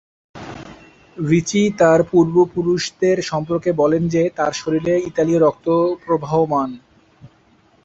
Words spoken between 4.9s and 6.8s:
ইতালীয় রক্ত প্রবহমান।